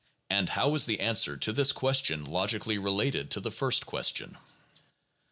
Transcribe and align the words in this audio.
and 0.31 0.49
how 0.49 0.73
is 0.73 0.87
the 0.87 0.99
answer 0.99 1.37
to 1.37 1.53
this 1.53 1.71
question 1.71 2.25
logically 2.25 2.79
related 2.79 3.29
to 3.29 3.39
the 3.39 3.51
first 3.51 3.85
ques 3.85 4.07
tion? 4.07 4.35